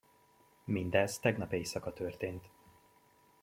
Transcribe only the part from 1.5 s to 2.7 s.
éjszaka történt.